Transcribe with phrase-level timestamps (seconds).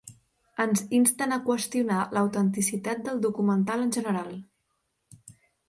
[0.63, 4.35] Ens insten a qüestionar l'autenticitat del documental en general.